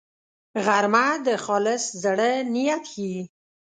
غرمه 0.65 1.07
د 1.25 1.27
خالص 1.45 1.83
زړه 2.03 2.29
نیت 2.53 2.83
ښيي 2.91 3.19